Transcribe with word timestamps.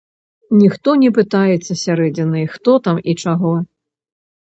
Ніхто 0.61 0.89
не 1.01 1.11
пытаецца 1.19 1.69
з 1.75 1.79
сярэдзіны, 1.83 2.39
хто 2.57 2.71
там 2.91 2.97
і 3.11 3.19
чаго. 3.23 3.57